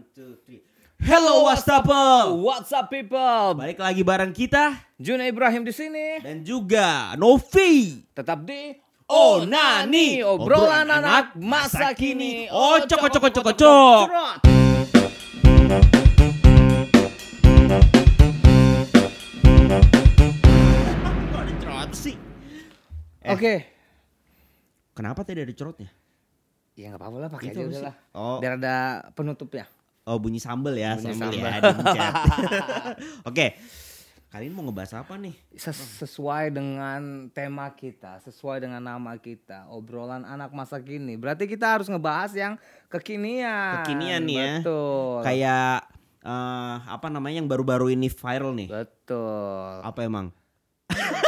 [0.00, 0.64] One, two, three.
[0.96, 2.40] Hello Wastafel.
[2.40, 3.52] What's up people?
[3.52, 6.24] Balik lagi bareng kita Juna Ibrahim di sini.
[6.24, 8.00] dan juga Novi.
[8.16, 8.80] Tetap di
[9.12, 10.24] Oh, Nani.
[10.24, 12.48] obrolan anak masa kini.
[12.48, 14.04] Oh, cok, cok, cok, cok.
[21.92, 22.16] sih?
[23.20, 23.36] Eh.
[23.36, 23.54] Oke.
[24.96, 25.92] Kenapa tadi ada cerotnya?
[26.78, 27.94] Ya nggak apa-apa lah pakai Itu aja udah lah.
[28.16, 28.76] Oh, Biar ada
[29.12, 29.68] penutupnya.
[30.10, 31.46] Oh bunyi sambel ya, Bunyi sambel sambel.
[31.46, 32.12] ya di chat.
[33.22, 33.46] Oke.
[34.30, 35.34] Kali ini mau ngebahas apa nih?
[35.58, 41.18] Ses- sesuai dengan tema kita, sesuai dengan nama kita, obrolan anak masa kini.
[41.18, 42.54] Berarti kita harus ngebahas yang
[42.86, 43.82] kekinian.
[43.82, 44.52] Kekinian nih ya.
[44.62, 45.18] Betul.
[45.26, 45.74] Kayak
[46.22, 48.70] eh, apa namanya yang baru-baru ini viral nih?
[48.70, 49.82] Betul.
[49.82, 50.30] Apa emang?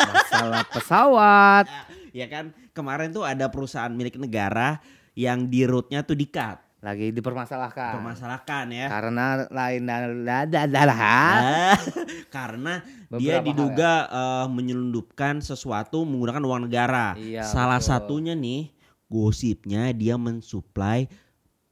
[0.03, 1.67] Masalah pesawat.
[2.13, 4.85] Ya kan kemarin tuh ada perusahaan milik negara
[5.17, 6.61] yang di rootnya tuh di-cut.
[6.83, 7.95] Lagi dipermasalahkan.
[7.95, 8.91] Permasalahkan ya.
[8.91, 10.03] Karena lain dan
[10.51, 11.79] adalah Ah,
[12.35, 12.83] karena
[13.15, 17.15] dia diduga eh, menyelundupkan sesuatu menggunakan uang negara.
[17.15, 17.87] Iya, Salah betul.
[17.87, 18.75] satunya nih
[19.07, 21.07] gosipnya dia mensuplai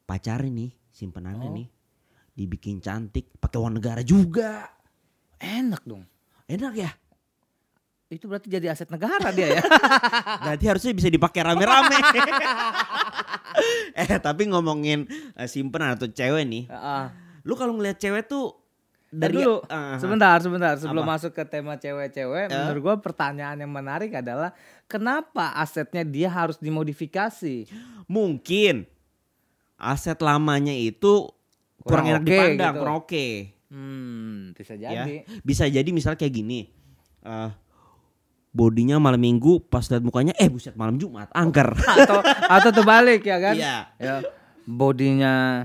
[0.06, 1.54] pacarnya nih simpenannya Oh.
[1.58, 1.66] nih
[2.30, 4.70] dibikin cantik pakai uang negara juga.
[5.40, 6.04] enak dong.
[6.46, 6.90] Enak ya?
[8.06, 9.62] Itu berarti jadi aset negara dia ya.
[10.44, 11.96] Berarti harusnya bisa dipakai rame-rame.
[14.00, 17.04] eh tapi ngomongin eh, simpenan atau cewek nih, Heeh.
[17.42, 18.56] lu kalau ngeliat cewek tuh
[19.06, 19.98] Dari dulu, ah.
[19.98, 20.78] sebentar, sebentar.
[20.78, 21.18] Sebelum Apa?
[21.18, 22.54] masuk ke tema cewek-cewek, Ya.
[22.62, 24.54] menurut gua pertanyaan yang menarik adalah
[24.86, 27.66] kenapa asetnya dia harus dimodifikasi?
[28.06, 28.86] mungkin
[29.76, 31.26] aset lamanya itu
[31.80, 32.80] kurang, Kurang enak oke dipandang, gitu.
[32.80, 33.26] kurang oke.
[33.66, 34.88] Hmm, bisa Ya.
[34.96, 35.14] jadi.
[35.40, 36.60] Bisa jadi misalnya kayak gini.
[37.20, 37.50] eh
[38.50, 41.70] bodinya malam minggu pas lihat mukanya eh buset malam Jumat angker.
[42.02, 43.54] atau atau terbalik ya kan?
[43.54, 43.76] Iya.
[43.96, 44.14] Ya.
[44.66, 45.64] Bodinya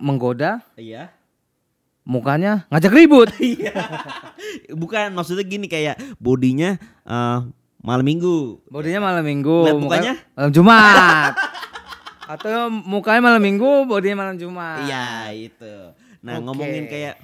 [0.00, 1.08] menggoda, Iya.
[2.04, 3.32] mukanya ngajak ribut.
[4.82, 7.38] Bukan maksudnya gini kayak bodinya eh,
[7.80, 8.60] malam minggu.
[8.68, 10.12] Bodinya malam minggu, Lihat mukanya?
[10.34, 11.32] malam Jumat.
[12.24, 14.84] Atau mukanya malam minggu, bodinya malam Jumat.
[14.84, 15.74] Iya itu.
[16.24, 16.44] Nah Oke.
[16.48, 17.20] ngomongin kayak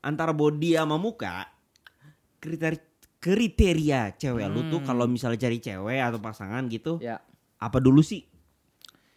[0.00, 1.44] antara body sama muka
[2.40, 2.80] kriteria
[3.18, 4.86] kriteria cewek lu tuh Hmm.
[4.86, 7.18] kalau misalnya cari cewek atau pasangan gitu Ya.
[7.56, 8.22] apa dulu sih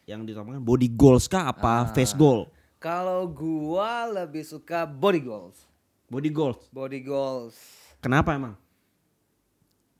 [0.03, 1.89] yang ditopangkan body goals kah apa Ah.
[1.89, 5.69] face goal Kalau gua lebih suka body goals.
[6.07, 7.55] body goals Body goals.
[7.97, 8.57] kenapa emang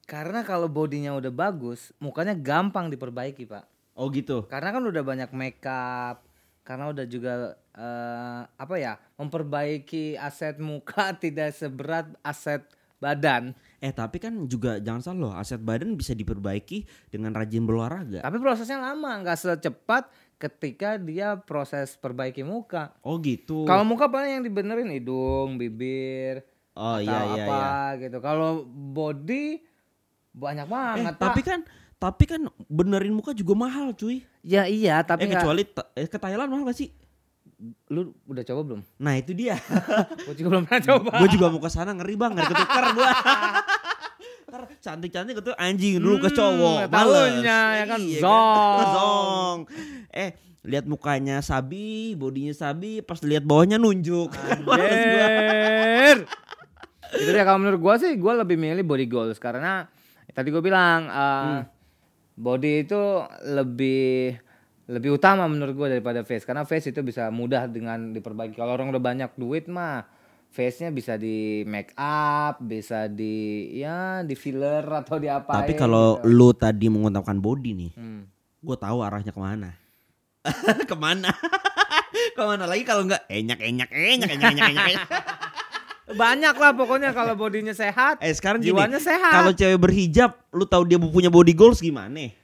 [0.03, 3.63] Karena kalau bodinya udah bagus, mukanya gampang diperbaiki, Pak.
[3.93, 6.19] oh gitu Karena kan udah banyak makeup,
[6.61, 7.33] karena udah juga
[7.71, 12.67] eh, apa ya, memperbaiki aset muka tidak seberat aset
[12.99, 13.55] badan.
[13.81, 18.37] Eh tapi kan juga jangan salah loh aset badan bisa diperbaiki dengan rajin berolahraga Tapi
[18.37, 20.05] prosesnya lama, nggak secepat
[20.37, 22.93] ketika dia proses perbaiki muka.
[23.01, 27.73] oh gitu Kalau muka paling yang dibenerin hidung, bibir, oh atau iya iya apa iya
[27.99, 28.17] gitu.
[28.19, 29.65] Kalau body
[30.31, 31.47] banyak eh banget, tapi Pak.
[31.47, 31.59] kan
[31.97, 35.61] tapi kan benerin muka juga mahal cuy Ya iya, tapi eh kecuali
[35.93, 36.89] eh, ke Thailand mahal gak sih
[37.87, 38.81] lu udah coba belum?
[38.97, 39.53] nah itu dia
[40.25, 41.11] Gue juga belum pernah coba.
[41.15, 43.05] gue juga mau ke sana ngeri bang ngeri ketukar gue
[44.77, 48.79] Cantik-cantik itu anjing dulu ke Hmm, cowok tahunya, ya kan, zong.
[48.89, 49.57] zong
[50.11, 50.29] eh
[50.61, 54.29] lihat mukanya sabi bodinya sabi pas lihat bawahnya nunjuk.
[54.67, 56.27] Anjir.
[57.11, 59.89] itu dia kalau menurut gua sih gua lebih milih body goals karena
[60.31, 61.63] tadi gue bilang uh, Hmm.
[62.33, 63.01] body itu
[63.45, 64.39] lebih
[64.87, 68.87] lebih utama menurut gua daripada face karena face itu bisa mudah dengan diperbaiki kalau orang
[68.89, 70.07] udah banyak duit mah
[70.51, 73.33] face-nya bisa di make up bisa di
[73.73, 78.27] ya di filler atau di apa tapi kalau lu tadi mengutamakan body nih Hmm.
[78.59, 79.71] gue tahu arahnya ke mana.
[80.89, 81.31] Ke mana?
[82.37, 85.07] Ke mana lagi kalau nggak enyak enyak enyak enyak enyak enyak, enyak.
[86.21, 89.31] banyak lah pokoknya kalau bodinya sehat eh sekarang gini jiwanya sehat.
[89.31, 92.35] kalau cewek berhijab lu tahu dia punya body goals gimana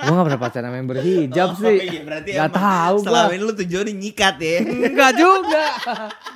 [0.00, 1.76] Gue gak pernah pacaran sama yang berhijab Oh, sih.
[1.82, 3.06] iya, berarti Gak tahu gue.
[3.06, 4.56] Selama ini lu tujuannya nyikat ya.
[4.62, 5.64] Enggak juga.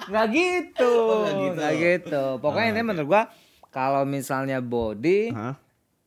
[0.04, 0.92] Enggak gitu.
[0.92, 1.84] Oh, nggak gitu.
[2.08, 2.24] Gitu.
[2.38, 3.22] Pokoknya Oh, ini menurut gua
[3.68, 5.54] kalau misalnya body Hah?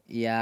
[0.06, 0.42] ya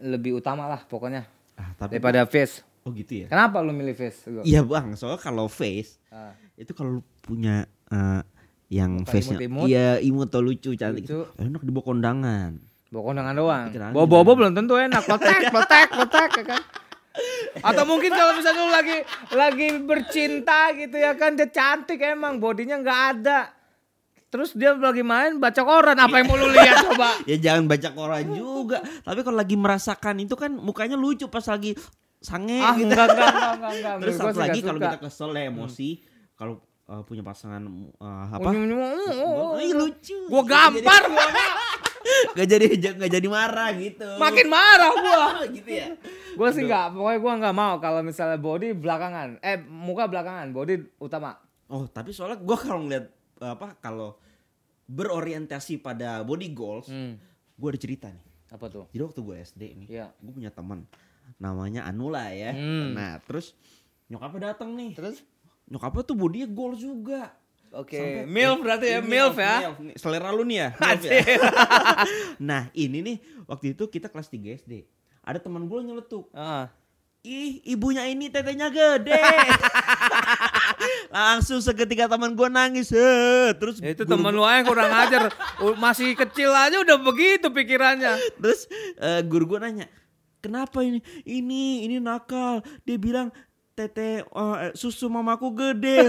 [0.00, 1.22] lebih utama lah pokoknya
[1.54, 2.60] Ah, tapi daripada face.
[2.82, 3.26] oh gitu ya.
[3.26, 4.26] Kenapa lu milih face?
[4.42, 8.22] Iya bang, soalnya kalau face Ah, itu kalau lu punya eh,
[8.66, 11.22] yang face-nya iya imut atau lucu cantik Lucu.
[11.36, 12.58] enak dibawa kondangan.
[12.90, 13.66] Bawa kondangan doang.
[13.92, 15.02] Bawa bobo belum tentu enak.
[15.04, 16.62] Potek, potek, potek ya kan.
[17.64, 18.96] Atau mungkin kalau misalnya lu lagi
[19.32, 23.40] lagi bercinta gitu ya kan dia cantik emang bodinya nggak ada.
[24.28, 27.16] Terus dia lagi main baca koran apa yang mau lu lihat coba?
[27.30, 28.84] Ya jangan baca koran juga.
[29.00, 31.72] Tapi kalau lagi merasakan itu kan mukanya lucu pas lagi
[32.20, 32.90] sange Ah, gitu.
[32.90, 33.94] enggak, enggak, enggak, enggak, enggak.
[34.02, 35.88] Terus satu lagi kalau kita kesel ya emosi,
[36.36, 36.54] kalau
[36.90, 37.62] uh, punya pasangan
[37.96, 38.48] uh, apa?
[38.50, 38.76] Unyu.
[39.62, 40.18] Ih, lucu.
[40.28, 41.26] Gua gampar gua.
[42.34, 42.66] Gak jadi
[42.96, 44.08] gak jadi marah gitu.
[44.16, 45.26] Makin marah gua.
[45.56, 45.94] gitu ya.
[46.34, 49.40] Gua sih enggak, pokoknya gua enggak mau kalau misalnya body belakangan.
[49.40, 51.36] Eh, muka belakangan, body utama.
[51.66, 54.16] Oh, tapi soalnya gua kalau ngeliat apa kalau
[54.86, 57.18] berorientasi pada body goals, Hmm.
[57.54, 58.24] gua ada cerita nih.
[58.46, 58.86] Apa tuh?
[58.94, 60.06] Jadi waktu gue SD nih, Iya.
[60.16, 60.86] gue punya teman
[61.36, 62.54] namanya Anula ya.
[62.54, 62.94] Hmm.
[62.94, 63.58] Nah, terus
[64.06, 64.94] nyokapnya datang nih.
[64.94, 65.26] Terus?
[65.66, 67.34] Nyokapnya tuh bodinya goals juga.
[67.76, 69.54] Oke, Sampai- milf berarti ya, milf ya.
[69.76, 69.94] milf.
[69.94, 70.68] Selera lu nih ya.
[70.72, 71.20] milf ya.
[72.48, 74.88] Nah, ini nih waktu itu kita kelas 3 SD.
[75.20, 76.32] Ada teman gue nyeletuk.
[76.32, 76.72] Ah.
[77.20, 79.18] Ih, ibunya ini tetenya gede.
[81.10, 82.94] Langsung seketika teman gue nangis.
[82.94, 85.34] "Eh." Terus Ya, itu temen lu aja yang kurang ajar.
[85.74, 88.14] Masih kecil aja udah begitu pikirannya.
[88.38, 89.86] Terus eh, guru gue nanya,
[90.38, 91.02] kenapa ini?
[91.22, 92.62] Ini, ini nakal.
[92.86, 93.34] Dia bilang,
[93.76, 96.08] tete eh, susu mamaku gede.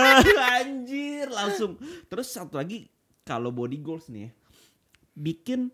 [0.60, 1.80] Anjir, langsung.
[2.06, 2.84] Terus satu lagi,
[3.24, 4.30] kalau body goals nih ya,
[5.16, 5.72] bikin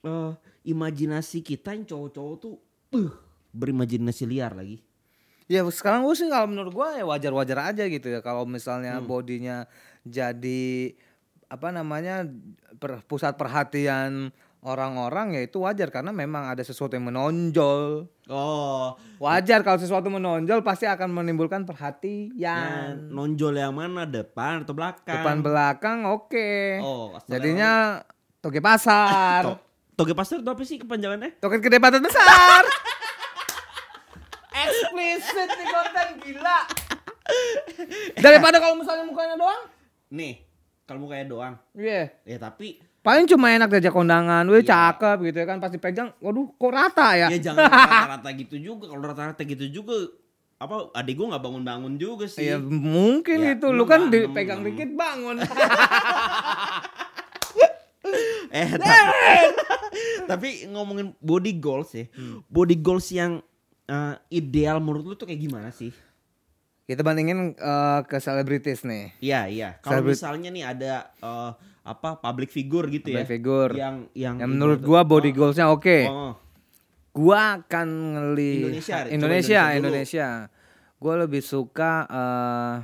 [0.00, 0.32] eh,
[0.64, 2.54] imajinasi kita yang cowok-cowok tuh
[2.94, 3.10] uh,
[3.50, 4.78] berimajinasi liar lagi.
[5.46, 9.06] Ya sekarang gue sih kalau menurut gue ya wajar-wajar aja gitu ya kalau misalnya Hmm.
[9.06, 9.66] bodinya
[10.02, 10.94] jadi
[11.46, 12.26] apa namanya
[12.78, 18.08] per- pusat perhatian orang-orang ya itu wajar karena memang ada sesuatu yang menonjol.
[18.26, 23.08] Oh, Wajar kalau sesuatu menonjol pasti akan menimbulkan perhatian.
[23.08, 24.02] nonjol yang mana?
[24.02, 25.22] Depan atau belakang?
[25.22, 26.50] Depan belakang oke.
[26.80, 28.02] Oh, Jadinya
[28.40, 29.42] toge pasar.
[29.44, 29.62] To-
[29.96, 31.40] Toge pasar itu apa sih kepanjangannya?
[31.40, 32.62] Toket gede batas besar.
[34.56, 36.58] Eksplisit nih konten gila.
[38.16, 39.62] Daripada kalau misalnya mukanya doang.
[40.08, 40.40] Nih,
[40.84, 41.54] kalau mukanya doang.
[41.72, 42.12] Iya.
[42.24, 44.90] Ya tapi Paling cuma enak diajak kondangan, weh Iya.
[44.90, 46.10] cakep gitu ya kan pasti pegang.
[46.18, 47.30] Waduh, kok rata ya?
[47.30, 48.90] Ya jangan rata-rata gitu juga.
[48.90, 49.94] Kalau rata-rata gitu juga
[50.56, 52.50] apa adik gue nggak bangun-bangun juga sih.
[52.50, 55.38] Iya mungkin Ya, itu lu kan dipegang dikit bangun.
[58.46, 58.86] Eh tapi,
[60.30, 62.06] tapi ngomongin body goals ya.
[62.14, 62.40] Hmm.
[62.46, 63.42] Body goals yang
[63.84, 65.90] eh, ideal menurut lu tuh kayak gimana sih?
[66.86, 69.10] Kita bandingin eh, ke selebritis nih.
[69.18, 69.68] Iya iya.
[69.82, 71.50] Kalau misalnya nih ada eh,
[71.86, 73.22] apa public figure gitu ya.
[73.22, 73.72] Public figure.
[73.72, 75.98] Yang yang Yang menurut ibarat- gua body Oh, goalsnya oke.
[76.04, 76.34] oh.
[77.12, 80.28] Gua akan ngeli Indonesia, Indonesia, Indonesia Indonesia.
[80.96, 82.76] Gua lebih suka eh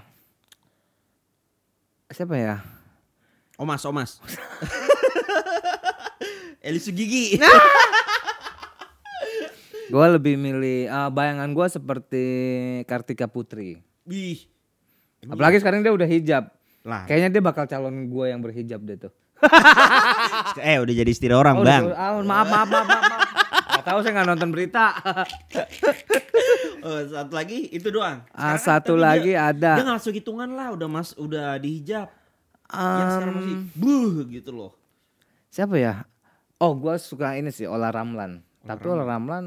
[2.08, 2.56] siapa ya?
[3.56, 4.10] Omas Omas.
[6.62, 7.36] Eli Sugigi.
[7.36, 7.50] Nah.
[9.90, 12.24] Gua lebih milih eh, bayangan gua seperti
[12.86, 13.80] Kartika Putri.
[14.04, 14.44] Wih.
[15.22, 16.50] Apalagi sekarang dia udah hijab.
[16.82, 19.12] Lah, Kayaknya dia bakal calon gua yang berhijab deh tuh.
[20.62, 21.90] eh udah jadi istri orang, Oh, Bang.
[21.90, 23.02] udah- ah, maaf, maaf, maaf, maaf.
[23.02, 23.20] maaf.
[23.72, 24.84] Gak tahu saya nggak nonton berita.
[26.82, 28.26] Oh, satu lagi itu doang.
[28.28, 29.78] Ah, Sekarang kan satu lagi dia, ada.
[29.78, 32.10] Dia nggak masuk hitungan lah, udah mas, udah dihijab.
[32.66, 34.72] yang sekarang masih buh gitu loh.
[35.46, 36.02] siapa ya?
[36.58, 38.42] Oh, gua suka ini sih Ola Ramlan.
[38.64, 39.44] Tapi Ola Ramlan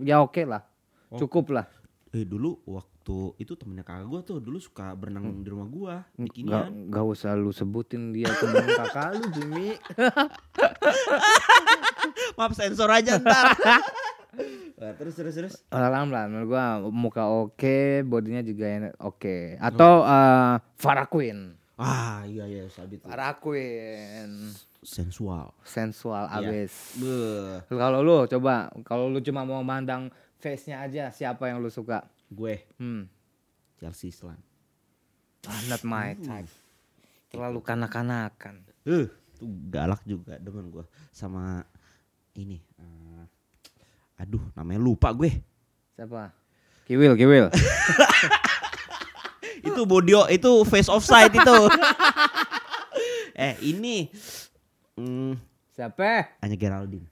[0.00, 0.64] ya oke lah.
[1.12, 1.20] Oh.
[1.20, 1.68] Cukup lah.
[2.08, 2.97] Eh dulu waktu
[3.34, 6.88] itu temennya kakak gua tuh dulu suka berenang di rumah gua, Gak, bikinian.
[6.88, 9.68] gak usah lu sebutin dia temen kakak lu Jimmy.
[12.34, 13.54] Maaf sensor aja ntar.
[14.78, 15.52] Wah, terus terus terus.
[15.68, 19.58] Ramlan menurut gua muka oke, bodinya juga enak oke.
[19.58, 21.54] Atau eh, Farah Queen.
[21.74, 23.06] Ah iya iya sabi tuh.
[23.06, 24.50] Farah Queen.
[24.78, 25.50] Sensual.
[25.62, 26.38] Sensual Iya.
[26.40, 26.72] abis.
[27.66, 30.06] Kalau lu coba, kalau lu cuma mau mandang
[30.38, 32.02] face-nya aja, siapa yang lu suka?
[32.28, 33.08] Gue Hmm,
[33.76, 34.36] Chelsea Islan.
[35.44, 36.50] ah, not my type.
[37.28, 38.64] Terlalu kanak-kanakan.
[38.84, 41.64] Eh, tuh galak juga demen gua sama
[42.34, 42.60] ini.
[42.76, 43.22] eh,
[44.18, 45.30] aduh, namanya lupa gue.
[45.94, 46.32] Siapa?
[46.84, 47.46] Kiwil, Kiwil.
[49.58, 51.56] itu bodio itu face offside itu
[53.34, 54.06] eh ini
[54.94, 55.34] hmm,
[55.74, 56.38] Siapa?
[56.40, 57.06] hanya Geraldine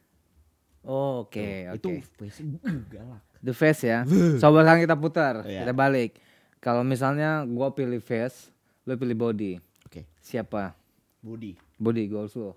[0.87, 2.07] Oh, Oke, itu oke.
[2.15, 4.03] face uh, galak The face ya.
[4.39, 5.63] Coba sekarang kita putar, Iya.
[5.63, 6.17] kita balik.
[6.59, 8.49] Kalau misalnya gua pilih face,
[8.83, 9.53] lu pilih body.
[9.83, 10.75] oke Siapa?
[11.21, 12.55] body Body goals lu.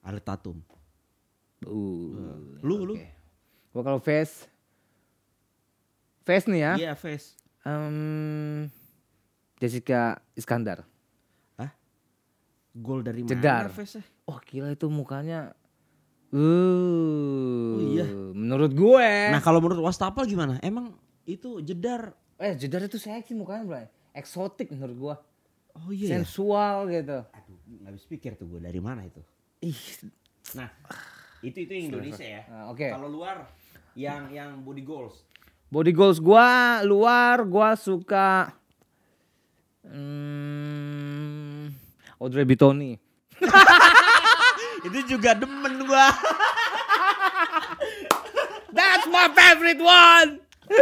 [0.00, 0.58] Alet Tatum
[1.58, 2.14] Uh,
[2.62, 3.08] lu lu oke.
[3.70, 4.46] Gua kalau face
[6.22, 6.72] face nih ya.
[6.78, 8.70] iya face Em,
[9.56, 10.86] Jessica Iskandar.
[12.70, 13.64] gol dari mana Jedar.
[14.22, 15.50] Wah gila itu mukanya.
[16.30, 17.87] Uh, Oh.
[18.58, 19.10] Menurut gue.
[19.30, 20.90] nah kalau menurut Wastafel gimana emang
[21.22, 23.82] itu jedar eh Jedar itu seksi mukanya bro.
[24.10, 25.14] Eksotik menurut gua.
[25.78, 26.18] oh iya ya?
[26.18, 27.22] Sensual gitu.
[27.22, 29.22] aduh nggak habis pikir tuh gue dari mana itu
[29.62, 29.78] Ih,
[30.58, 30.66] nah
[31.38, 32.82] itu itu yang Indonesia ya Nah, oke.
[32.90, 33.46] kalau luar
[33.94, 35.22] yang yang body goals
[35.68, 38.50] Body goals gua luar gua suka
[39.84, 41.68] hmm,
[42.18, 42.96] Audrey Bitoni.
[44.88, 46.08] Itu juga demen gua.
[49.08, 50.30] My favorite one.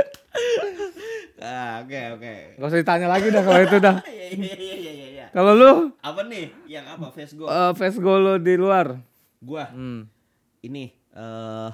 [1.38, 2.34] Ah, oke oke.
[2.56, 3.96] Gak usah ditanya lagi dah kalau itu dah.
[4.26, 5.26] Iya iya iya.
[5.30, 6.48] Kalau lu Apa nih?
[6.66, 7.06] Yang apa?
[7.12, 7.44] Face go.
[7.44, 8.96] eh fast goal lu di luar.
[9.38, 10.08] Gua Hmm.
[10.60, 11.70] ini eh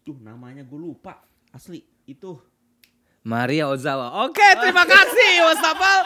[0.00, 1.20] tuh namanya gue lupa.
[1.50, 2.36] Asli itu
[3.22, 4.24] Maria Ozawa.
[4.24, 6.00] Oke, terima kasih Wastafel.